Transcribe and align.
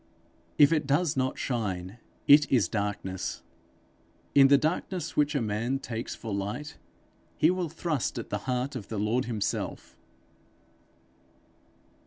If 0.57 0.73
it 0.73 0.87
does 0.87 1.15
not 1.15 1.37
shine, 1.37 1.99
it 2.27 2.51
is 2.51 2.67
darkness. 2.67 3.43
In 4.33 4.47
the 4.47 4.57
darkness 4.57 5.15
which 5.15 5.35
a 5.35 5.41
man 5.43 5.77
takes 5.77 6.15
for 6.15 6.33
light, 6.33 6.79
he 7.37 7.51
will 7.51 7.69
thrust 7.69 8.17
at 8.17 8.31
the 8.31 8.39
heart 8.49 8.75
of 8.75 8.87
the 8.87 8.97
Lord 8.97 9.25
himself. 9.25 9.99